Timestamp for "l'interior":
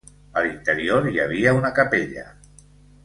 0.45-1.05